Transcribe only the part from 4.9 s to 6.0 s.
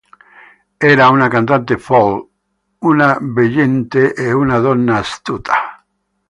astuta.